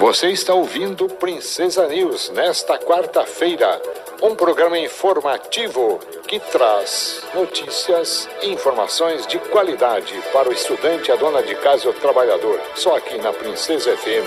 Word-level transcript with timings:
Você 0.00 0.30
está 0.30 0.54
ouvindo 0.54 1.06
Princesa 1.06 1.86
News 1.86 2.30
nesta 2.30 2.78
quarta-feira, 2.78 3.78
um 4.22 4.34
programa 4.34 4.78
informativo 4.78 6.00
que 6.26 6.40
traz 6.40 7.22
notícias 7.34 8.26
e 8.40 8.50
informações 8.50 9.26
de 9.26 9.38
qualidade 9.38 10.14
para 10.32 10.48
o 10.48 10.52
estudante, 10.54 11.12
a 11.12 11.16
dona 11.16 11.42
de 11.42 11.54
casa 11.56 11.84
e 11.84 11.90
o 11.90 11.92
trabalhador. 11.92 12.58
Só 12.74 12.96
aqui 12.96 13.18
na 13.18 13.30
Princesa 13.30 13.94
FM. 13.94 14.26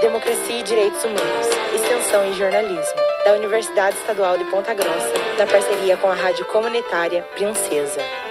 Democracia 0.00 0.58
e 0.58 0.62
Direitos 0.64 1.04
Humanos, 1.04 1.46
Extensão 1.76 2.28
e 2.28 2.34
Jornalismo, 2.34 3.00
da 3.24 3.34
Universidade 3.34 3.96
Estadual 3.98 4.36
de 4.36 4.44
Ponta 4.46 4.74
Grossa, 4.74 5.14
na 5.38 5.46
parceria 5.46 5.96
com 5.96 6.08
a 6.08 6.14
Rádio 6.14 6.44
Comunitária 6.46 7.22
Princesa. 7.36 8.27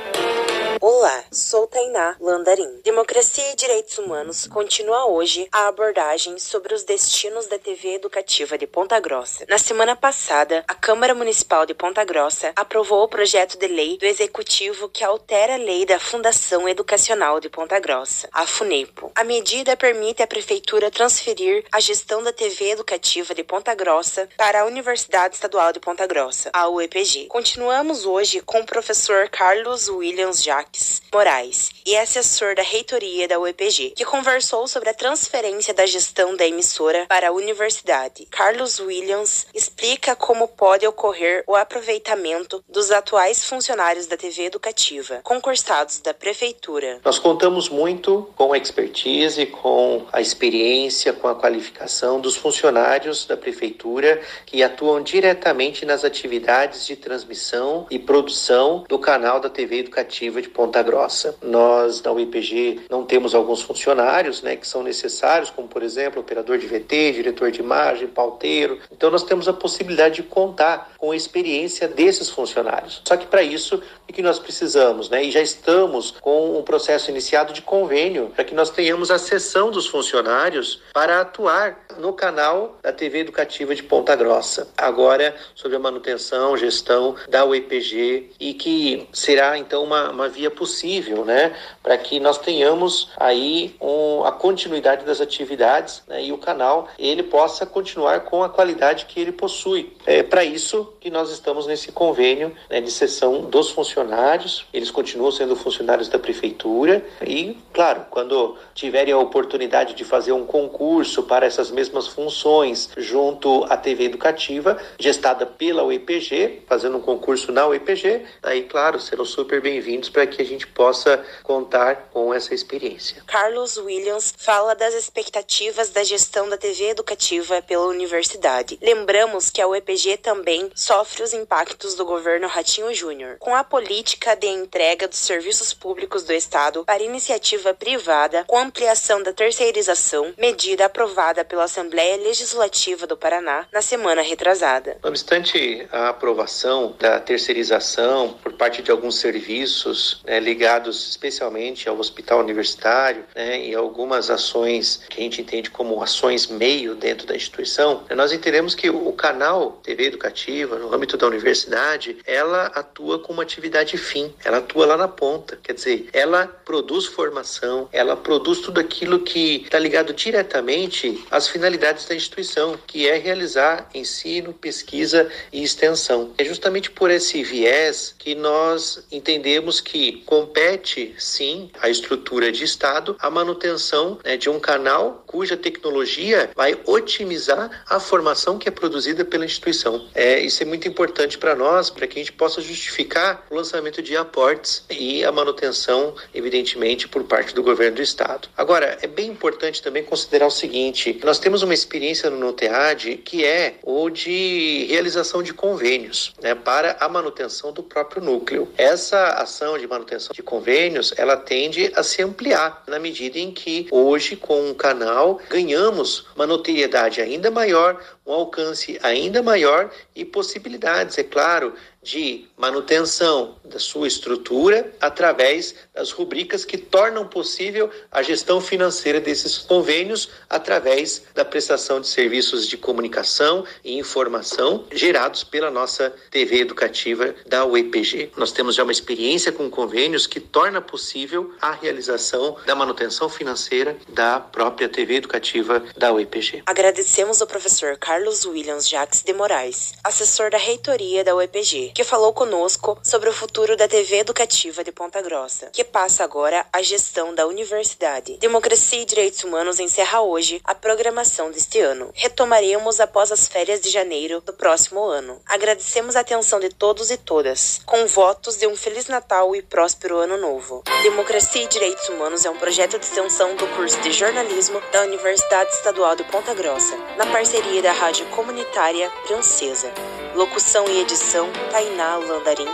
Olá, 0.90 1.22
sou 1.30 1.68
Tainá 1.68 2.16
Landarim. 2.18 2.80
Democracia 2.82 3.52
e 3.52 3.58
Direitos 3.58 3.98
Humanos 3.98 4.48
continua 4.48 5.06
hoje 5.08 5.46
a 5.52 5.68
abordagem 5.68 6.40
sobre 6.40 6.74
os 6.74 6.86
destinos 6.86 7.46
da 7.46 7.60
TV 7.60 7.96
educativa 7.96 8.58
de 8.58 8.66
Ponta 8.66 8.98
Grossa. 8.98 9.46
Na 9.50 9.58
semana 9.58 9.98
passada, 9.98 10.64
a 10.66 10.74
Câmara 10.74 11.14
Municipal 11.14 11.66
de 11.66 11.74
Ponta 11.74 12.06
Grossa 12.06 12.54
aprovou 12.56 13.04
o 13.04 13.08
projeto 13.10 13.58
de 13.58 13.68
lei 13.68 13.98
do 13.98 14.06
Executivo 14.06 14.88
que 14.88 15.04
altera 15.04 15.56
a 15.56 15.58
lei 15.58 15.86
da 15.86 16.00
Fundação 16.00 16.70
Educacional 16.70 17.42
de 17.42 17.50
Ponta 17.50 17.78
Grossa, 17.82 18.30
a 18.32 18.48
FUNEPO. 18.48 19.12
A 19.14 19.26
medida 19.26 19.76
permite 19.76 20.24
à 20.24 20.28
Prefeitura 20.28 20.90
transferir 20.90 21.66
a 21.70 21.82
gestão 21.82 22.24
da 22.24 22.32
TV 22.32 22.70
educativa 22.70 23.36
de 23.36 23.44
Ponta 23.44 23.76
Grossa 23.76 24.30
para 24.38 24.62
a 24.62 24.66
Universidade 24.66 25.36
Estadual 25.36 25.74
de 25.74 25.82
Ponta 25.82 26.08
Grossa, 26.08 26.50
a 26.54 26.70
UEPG. 26.70 27.26
Continuamos 27.28 28.06
hoje 28.06 28.40
com 28.40 28.62
o 28.62 28.66
professor 28.66 29.28
Carlos 29.28 29.90
Williams 29.90 30.42
Jacques 30.42 30.77
Moraes 31.18 31.72
e 31.86 31.96
é 31.96 32.02
assessor 32.02 32.54
da 32.54 32.62
reitoria 32.62 33.28
da 33.28 33.40
UEPG, 33.40 33.94
que 33.96 34.06
conversou 34.06 34.68
sobre 34.68 34.90
a 34.90 34.94
transferência 34.94 35.74
da 35.74 35.86
gestão 35.86 36.36
da 36.36 36.46
emissora 36.46 37.06
para 37.08 37.30
a 37.30 37.32
universidade. 37.32 38.28
Carlos 38.30 38.80
Williams 38.80 39.48
explica 39.54 40.16
como 40.16 40.48
pode 40.48 40.86
ocorrer 40.86 41.44
o 41.48 41.56
aproveitamento 41.56 42.64
dos 42.70 42.92
atuais 42.92 43.44
funcionários 43.46 44.06
da 44.06 44.16
TV 44.16 44.44
educativa, 44.44 45.22
concursados 45.24 46.02
da 46.02 46.14
prefeitura. 46.14 47.00
Nós 47.04 47.18
contamos 47.18 47.70
muito 47.70 48.30
com 48.36 48.54
a 48.54 48.58
expertise, 48.58 49.46
com 49.48 50.06
a 50.12 50.22
experiência, 50.22 51.14
com 51.14 51.28
a 51.28 51.36
qualificação 51.36 52.20
dos 52.20 52.36
funcionários 52.36 53.26
da 53.26 53.38
prefeitura 53.38 54.22
que 54.46 54.62
atuam 54.62 55.02
diretamente 55.02 55.86
nas 55.86 56.04
atividades 56.04 56.86
de 56.86 56.96
transmissão 56.96 57.88
e 57.90 57.98
produção 57.98 58.84
do 58.88 59.00
canal 59.00 59.40
da 59.40 59.50
TV 59.50 59.80
educativa 59.80 60.42
de 60.42 60.50
Ponta 60.58 60.82
Grossa. 60.82 61.36
Nós, 61.44 62.02
na 62.02 62.12
UIPG, 62.12 62.88
não 62.90 63.06
temos 63.06 63.36
alguns 63.36 63.62
funcionários 63.62 64.42
né, 64.42 64.56
que 64.56 64.68
são 64.68 64.82
necessários, 64.82 65.52
como, 65.52 65.68
por 65.68 65.84
exemplo, 65.84 66.20
operador 66.20 66.58
de 66.58 66.66
VT, 66.66 67.12
diretor 67.12 67.52
de 67.52 67.60
imagem, 67.60 68.08
pauteiro. 68.08 68.80
Então, 68.92 69.12
nós 69.12 69.22
temos 69.22 69.48
a 69.48 69.54
possibilidade 69.54 70.16
de 70.16 70.24
contar 70.24 70.94
com 70.98 71.12
a 71.12 71.16
experiência 71.16 71.88
desses 71.88 72.32
funcionários. 72.32 73.04
Só 73.08 73.16
que, 73.16 73.28
para 73.28 73.44
isso, 73.44 73.80
o 74.10 74.14
que 74.14 74.24
nós 74.24 74.40
precisamos? 74.40 75.12
Né? 75.12 75.26
E 75.26 75.32
já 75.32 75.42
estamos 75.42 76.16
com 76.20 76.58
um 76.58 76.64
processo 76.64 77.12
iniciado 77.12 77.54
de 77.54 77.62
convênio 77.62 78.32
para 78.34 78.44
que 78.44 78.56
nós 78.56 78.72
tenhamos 78.72 79.12
a 79.12 79.20
sessão 79.20 79.70
dos 79.70 79.86
funcionários 79.86 80.82
para 80.92 81.22
atuar 81.22 81.86
no 82.00 82.14
canal 82.14 82.80
da 82.82 82.92
TV 82.92 83.20
Educativa 83.20 83.76
de 83.76 83.84
Ponta 83.84 84.16
Grossa. 84.16 84.70
Agora, 84.76 85.36
sobre 85.54 85.78
a 85.78 85.80
manutenção, 85.80 86.58
gestão 86.58 87.16
da 87.30 87.46
UEPG 87.46 88.32
e 88.40 88.54
que 88.54 89.08
será, 89.14 89.58
então, 89.58 89.84
uma, 89.84 90.10
uma 90.10 90.30
via 90.30 90.47
possível, 90.50 91.26
né, 91.26 91.54
para 91.82 91.98
que 91.98 92.20
nós 92.20 92.38
tenhamos 92.38 93.10
aí 93.18 93.76
um, 93.82 94.24
a 94.24 94.32
continuidade 94.32 95.06
das 95.06 95.22
atividades 95.22 96.04
né, 96.08 96.24
e 96.24 96.32
o 96.32 96.38
canal 96.38 96.88
ele 96.98 97.24
possa 97.24 97.66
continuar 97.66 98.22
com 98.22 98.44
a 98.44 98.50
qualidade 98.50 99.06
que 99.06 99.20
ele 99.20 99.32
possui. 99.32 99.94
É 100.06 100.24
para 100.24 100.44
isso 100.44 100.94
que 101.00 101.10
nós 101.10 101.32
estamos 101.32 101.68
nesse 101.68 101.92
convênio 101.92 102.56
né, 102.70 102.82
de 102.82 102.92
sessão 102.92 103.42
dos 103.42 103.70
funcionários. 103.72 104.66
Eles 104.74 104.92
continuam 104.92 105.32
sendo 105.32 105.56
funcionários 105.56 106.10
da 106.10 106.20
prefeitura 106.20 107.06
e, 107.22 107.58
claro, 107.74 108.06
quando 108.10 108.58
tiverem 108.74 109.14
a 109.14 109.18
oportunidade 109.18 109.94
de 109.94 110.04
fazer 110.04 110.32
um 110.32 110.46
concurso 110.46 111.24
para 111.24 111.46
essas 111.46 111.72
mesmas 111.72 112.08
funções 112.08 112.90
junto 112.98 113.64
à 113.66 113.78
TV 113.78 114.06
educativa, 114.06 114.78
gestada 115.00 115.46
pela 115.46 115.84
UEPG, 115.84 116.64
fazendo 116.68 116.98
um 116.98 117.02
concurso 117.02 117.52
na 117.52 117.68
UEPG, 117.68 118.24
aí, 118.44 118.64
claro, 118.64 119.00
serão 119.00 119.26
super 119.26 119.62
bem-vindos 119.62 120.10
para 120.10 120.28
que 120.28 120.37
a 120.42 120.46
gente 120.46 120.68
possa 120.68 121.24
contar 121.44 122.10
com 122.12 122.34
essa 122.34 122.54
experiência. 122.54 123.24
Carlos 123.26 123.78
Williams 123.78 124.34
fala 124.38 124.76
das 124.76 124.94
expectativas 124.94 125.90
da 125.90 126.04
gestão 126.04 126.50
da 126.50 126.58
TV 126.58 126.90
educativa 126.90 127.62
pela 127.62 127.88
universidade. 127.88 128.78
Lembramos 128.82 129.50
que 129.50 129.62
a 129.62 129.68
UEPG 129.68 130.18
também 130.18 130.70
sofre 130.76 131.24
os 131.24 131.34
impactos 131.34 131.96
do 131.96 132.06
governo 132.06 132.48
Ratinho 132.48 132.94
Júnior, 132.94 133.38
com 133.40 133.56
a 133.56 133.64
política 133.64 134.36
de 134.36 134.48
entrega 134.48 135.08
dos 135.08 135.20
serviços 135.20 135.74
públicos 135.74 136.24
do 136.24 136.34
Estado 136.34 136.84
para 136.86 137.04
iniciativa 137.04 137.74
privada 137.74 138.44
com 138.46 138.58
ampliação 138.58 139.22
da 139.22 139.34
terceirização, 139.34 140.34
medida 140.38 140.86
aprovada 140.86 141.44
pela 141.44 141.64
Assembleia 141.64 142.18
Legislativa 142.18 143.08
do 143.08 143.18
Paraná 143.18 143.66
na 143.72 143.82
semana 143.82 144.22
retrasada. 144.22 144.98
Não 145.04 145.10
obstante 145.10 145.88
a 145.92 146.10
aprovação 146.10 146.96
da 147.00 147.20
terceirização 147.20 148.34
por 148.44 148.54
parte 148.54 148.82
de 148.82 148.92
alguns 148.92 149.20
serviços 149.20 150.22
né, 150.28 150.40
ligados 150.40 151.10
especialmente 151.10 151.88
ao 151.88 151.98
hospital 151.98 152.40
universitário 152.40 153.24
né, 153.34 153.66
e 153.66 153.74
algumas 153.74 154.30
ações 154.30 155.02
que 155.10 155.20
a 155.20 155.24
gente 155.24 155.42
entende 155.42 155.72
como 155.72 156.04
ações 156.04 156.48
meio 156.48 156.94
dentro 156.94 157.26
da 157.26 157.36
instituição, 157.36 158.04
nós 158.16 158.34
entendemos 158.34 158.76
que 158.76 158.90
o 158.90 159.12
canal 159.14 159.80
TV 159.84 160.08
educativa, 160.08 160.78
no 160.78 160.94
âmbito 160.94 161.18
da 161.18 161.26
universidade, 161.26 162.18
ela 162.26 162.66
atua 162.68 163.20
com 163.20 163.34
uma 163.34 163.44
atividade 163.44 163.98
fim, 163.98 164.34
ela 164.44 164.58
atua 164.58 164.86
lá 164.86 164.98
na 164.98 165.08
ponta, 165.08 165.58
quer 165.64 165.74
dizer, 165.74 166.10
ela 166.12 166.46
produz 166.48 167.06
formação, 167.06 167.88
ela 167.92 168.16
produz 168.16 168.60
tudo 168.60 168.80
aquilo 168.80 169.20
que 169.20 169.64
está 169.64 169.80
ligado 169.80 170.14
diretamente 170.14 171.24
às 171.32 171.48
finalidades 171.48 172.06
da 172.08 172.16
instituição, 172.16 172.78
que 172.86 173.08
é 173.08 173.18
realizar 173.18 173.90
ensino, 173.94 174.54
pesquisa 174.54 175.30
e 175.54 175.64
extensão. 175.64 176.34
É 176.38 176.44
justamente 176.44 176.92
por 176.92 177.10
esse 177.10 177.44
viés 177.44 178.14
que 178.18 178.36
nós 178.36 179.06
entendemos 179.12 179.80
que 179.80 180.17
compete, 180.26 181.16
sim, 181.18 181.70
à 181.82 181.90
estrutura 181.90 182.52
de 182.52 182.64
Estado 182.64 183.16
a 183.20 183.30
manutenção 183.30 184.20
né, 184.24 184.38
de 184.38 184.50
um 184.50 184.60
canal 184.60 185.24
cuja 185.26 185.58
tecnologia 185.58 186.50
vai 186.56 186.78
otimizar 186.86 187.84
a 187.88 188.00
formação 188.00 188.58
que 188.58 188.68
é 188.68 188.72
produzida 188.72 189.24
pela 189.26 189.46
instituição. 189.46 190.08
É, 190.14 190.40
isso 190.40 190.62
é 190.64 190.66
muito 190.66 190.88
importante 190.88 191.38
para 191.38 191.56
nós, 191.56 191.90
para 191.90 192.08
que 192.08 192.20
a 192.20 192.22
gente 192.24 192.34
possa 192.34 192.62
justificar 192.62 193.46
o 193.50 193.56
lançamento 193.56 194.02
de 194.02 194.16
aportes 194.16 194.84
e 194.90 195.24
a 195.24 195.32
manutenção, 195.32 196.16
evidentemente, 196.34 197.08
por 197.08 197.24
parte 197.24 197.54
do 197.54 197.64
governo 197.64 197.98
do 197.98 198.02
Estado. 198.02 198.50
Agora, 198.58 198.98
é 199.02 199.08
bem 199.08 199.28
importante 199.30 199.82
também 199.82 200.04
considerar 200.04 200.48
o 200.48 200.52
seguinte: 200.52 201.20
nós 201.24 201.40
temos 201.40 201.62
uma 201.62 201.74
experiência 201.74 202.30
no 202.30 202.38
NOTEAD 202.38 203.18
que 203.18 203.44
é 203.46 203.76
o 203.84 204.10
de 204.10 204.86
realização 204.90 205.44
de 205.44 205.54
convênios 205.54 206.34
né, 206.42 206.56
para 206.56 206.98
a 207.00 207.10
manutenção 207.10 207.72
do 207.72 207.84
próprio 207.84 208.24
núcleo. 208.24 208.68
Essa 208.78 209.30
ação 209.30 209.78
de 209.78 209.88
manutenção 209.88 210.07
de 210.34 210.42
convênios, 210.42 211.14
ela 211.18 211.36
tende 211.36 211.92
a 211.96 212.04
se 212.04 212.22
ampliar 212.22 212.84
na 212.88 213.00
medida 213.00 213.38
em 213.38 213.52
que 213.52 213.88
hoje, 213.92 214.36
com 214.36 214.70
um 214.70 214.74
canal, 214.74 215.40
ganhamos 215.50 216.26
uma 216.36 216.48
notoriedade 216.48 217.22
ainda 217.22 217.52
maior, 217.52 218.02
um 218.28 218.34
alcance 218.34 219.00
ainda 219.02 219.42
maior 219.42 219.90
e 220.14 220.26
possibilidades, 220.26 221.18
é 221.18 221.24
claro, 221.24 221.74
de 222.04 222.48
manutenção 222.56 223.58
da 223.66 223.80
sua 223.80 224.08
estrutura 224.08 224.94
através 225.02 225.76
das 225.94 226.12
rubricas 226.12 226.64
que 226.64 226.78
tornam 226.78 227.28
possível 227.28 227.90
a 228.10 228.22
gestão 228.22 228.62
financeira 228.62 229.20
desses 229.20 229.58
convênios 229.58 230.30
através 230.50 231.24
da 231.34 231.44
prestação 231.44 232.00
de 232.00 232.08
serviços 232.08 232.68
de 232.68 232.78
comunicação 232.78 233.66
e 233.84 233.98
informação 233.98 234.86
gerados 234.92 235.44
pela 235.44 235.70
nossa 235.70 236.14
TV 236.32 236.62
educativa 236.62 237.36
da 237.46 237.66
UEPG. 237.66 238.32
Nós 238.38 238.52
temos 238.54 238.76
já 238.76 238.84
uma 238.84 238.92
experiência 238.92 239.52
com 239.52 239.70
convênios 239.70 240.26
que 240.26 240.40
torna 240.40 240.82
possível 240.82 241.54
a 241.62 241.72
realização 241.72 242.58
da 242.66 242.76
manutenção 242.76 243.28
financeira 243.28 243.98
da 244.08 244.40
própria 244.40 244.88
TV 244.88 245.16
educativa 245.16 245.84
da 245.98 246.14
UEPG. 246.14 246.64
Agradecemos 246.66 247.42
ao 247.42 247.48
professor 247.48 247.98
Carlos 247.98 248.17
Williams 248.46 248.90
Jacques 248.90 249.22
de 249.22 249.32
Moraes, 249.32 249.94
assessor 250.04 250.50
da 250.50 250.58
reitoria 250.58 251.24
da 251.24 251.36
UEPG, 251.36 251.92
que 251.94 252.04
falou 252.04 252.34
conosco 252.34 252.98
sobre 253.04 253.30
o 253.30 253.34
futuro 253.34 253.78
da 253.78 253.88
TV 253.88 254.18
educativa 254.18 254.84
de 254.84 254.92
Ponta 254.92 255.22
Grossa, 255.22 255.70
que 255.72 255.84
passa 255.84 256.24
agora 256.24 256.66
a 256.74 256.82
gestão 256.82 257.36
da 257.36 257.46
universidade. 257.46 258.38
Democracia 258.38 259.02
e 259.02 259.06
Direitos 259.06 259.44
Humanos 259.44 259.80
encerra 259.80 260.22
hoje 260.22 260.60
a 260.64 260.74
programação 260.74 261.52
deste 261.52 261.80
ano. 261.80 262.12
Retomaremos 262.16 263.00
após 263.00 263.32
as 263.32 263.48
férias 263.48 263.82
de 263.82 263.92
janeiro 263.92 264.42
do 264.42 264.54
próximo 264.54 265.04
ano. 265.04 265.40
Agradecemos 265.46 266.16
a 266.16 266.22
atenção 266.22 266.60
de 266.60 266.70
todos 266.70 267.12
e 267.12 267.18
todas, 267.18 267.82
com 267.86 268.08
votos 268.08 268.58
de 268.58 268.66
um 268.66 268.76
Feliz 268.76 269.08
Natal 269.08 269.56
e 269.56 269.62
próspero 269.62 270.18
Ano 270.18 270.38
Novo. 270.38 270.84
Democracia 271.04 271.64
e 271.64 271.68
Direitos 271.68 272.10
Humanos 272.10 272.46
é 272.46 272.50
um 272.50 272.58
projeto 272.58 272.98
de 272.98 273.06
extensão 273.06 273.56
do 273.56 273.68
curso 273.76 274.00
de 274.02 274.12
jornalismo 274.12 274.82
da 274.92 275.04
Universidade 275.04 275.72
Estadual 275.72 276.16
de 276.16 276.24
Ponta 276.24 276.54
Grossa, 276.54 276.98
na 277.16 277.26
parceria 277.28 277.82
da 277.82 277.92
Rádio 277.92 278.07
Comunitária 278.08 279.12
Princesa. 279.28 279.92
Locução 280.34 280.86
e 280.88 281.02
edição 281.02 281.50
Tainá 281.70 282.16
Landarim. 282.16 282.66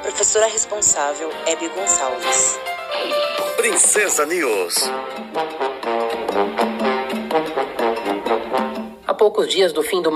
Professora 0.00 0.46
responsável 0.46 1.30
Hebe 1.46 1.68
Gonçalves. 1.68 2.58
Princesa 3.58 4.24
News. 4.24 4.90
A 9.06 9.12
poucos 9.12 9.48
dias 9.48 9.74
do 9.74 9.82
fim 9.82 10.00
do 10.00 10.06